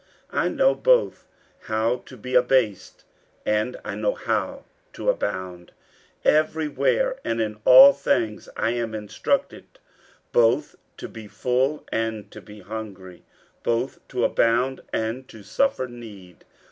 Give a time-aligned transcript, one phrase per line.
[0.33, 1.27] 50:004:012 I know both
[1.59, 3.03] how to be abased,
[3.45, 5.73] and I know how to abound:
[6.25, 9.77] every where and in all things I am instructed
[10.31, 13.21] both to be full and to be hungry,
[13.61, 16.45] both to abound and to suffer need.